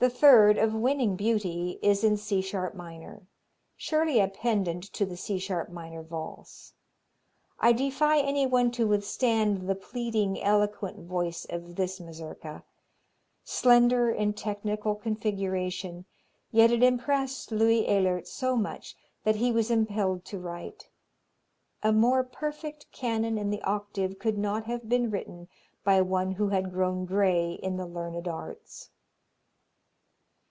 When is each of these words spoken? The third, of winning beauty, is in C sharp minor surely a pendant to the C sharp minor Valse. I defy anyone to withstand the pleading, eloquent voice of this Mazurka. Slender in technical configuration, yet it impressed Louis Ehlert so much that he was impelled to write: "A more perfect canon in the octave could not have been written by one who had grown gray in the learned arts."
The 0.00 0.10
third, 0.10 0.58
of 0.58 0.74
winning 0.74 1.14
beauty, 1.14 1.78
is 1.80 2.02
in 2.02 2.16
C 2.16 2.40
sharp 2.40 2.74
minor 2.74 3.28
surely 3.76 4.18
a 4.18 4.26
pendant 4.26 4.82
to 4.94 5.06
the 5.06 5.16
C 5.16 5.38
sharp 5.38 5.68
minor 5.70 6.02
Valse. 6.02 6.72
I 7.60 7.72
defy 7.72 8.18
anyone 8.18 8.72
to 8.72 8.88
withstand 8.88 9.68
the 9.68 9.76
pleading, 9.76 10.42
eloquent 10.42 10.98
voice 11.06 11.44
of 11.48 11.76
this 11.76 12.00
Mazurka. 12.00 12.64
Slender 13.44 14.10
in 14.10 14.32
technical 14.32 14.96
configuration, 14.96 16.06
yet 16.50 16.72
it 16.72 16.82
impressed 16.82 17.52
Louis 17.52 17.86
Ehlert 17.86 18.26
so 18.26 18.56
much 18.56 18.96
that 19.22 19.36
he 19.36 19.52
was 19.52 19.70
impelled 19.70 20.24
to 20.24 20.40
write: 20.40 20.88
"A 21.84 21.92
more 21.92 22.24
perfect 22.24 22.90
canon 22.90 23.38
in 23.38 23.50
the 23.50 23.62
octave 23.62 24.18
could 24.18 24.38
not 24.38 24.64
have 24.64 24.88
been 24.88 25.08
written 25.08 25.46
by 25.84 26.00
one 26.00 26.32
who 26.32 26.48
had 26.48 26.72
grown 26.72 27.04
gray 27.04 27.52
in 27.52 27.76
the 27.76 27.86
learned 27.86 28.26
arts." 28.26 28.90